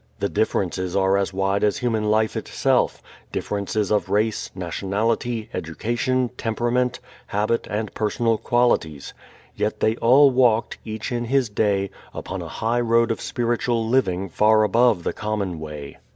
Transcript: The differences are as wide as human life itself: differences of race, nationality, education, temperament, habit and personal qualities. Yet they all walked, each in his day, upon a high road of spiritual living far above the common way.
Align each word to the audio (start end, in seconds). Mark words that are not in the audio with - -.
The 0.17 0.29
differences 0.29 0.95
are 0.95 1.15
as 1.15 1.31
wide 1.31 1.63
as 1.63 1.77
human 1.77 2.09
life 2.09 2.35
itself: 2.35 3.03
differences 3.31 3.91
of 3.91 4.09
race, 4.09 4.49
nationality, 4.55 5.47
education, 5.53 6.31
temperament, 6.37 6.99
habit 7.27 7.67
and 7.69 7.93
personal 7.93 8.39
qualities. 8.39 9.13
Yet 9.55 9.79
they 9.79 9.95
all 9.97 10.31
walked, 10.31 10.79
each 10.83 11.11
in 11.11 11.25
his 11.25 11.49
day, 11.49 11.91
upon 12.15 12.41
a 12.41 12.47
high 12.47 12.81
road 12.81 13.11
of 13.11 13.21
spiritual 13.21 13.87
living 13.87 14.27
far 14.27 14.63
above 14.63 15.03
the 15.03 15.13
common 15.13 15.59
way. 15.59 15.99